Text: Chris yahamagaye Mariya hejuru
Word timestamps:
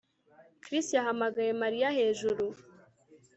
Chris 0.63 0.87
yahamagaye 0.97 1.51
Mariya 1.61 1.89
hejuru 1.97 2.45